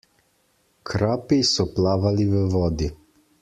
Krapi 0.91 1.37
so 1.53 1.63
plavali 1.77 2.25
v 2.33 2.43
vodi. 2.55 2.89